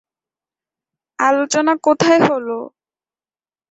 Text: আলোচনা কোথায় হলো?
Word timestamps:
আলোচনা 1.19 1.73
কোথায় 1.85 2.21
হলো? 2.27 2.57